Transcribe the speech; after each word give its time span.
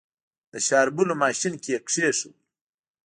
د 0.51 0.53
شاربلو 0.67 1.13
ماشين 1.23 1.53
کې 1.63 1.69
يې 1.75 1.79
کېښود. 1.87 2.35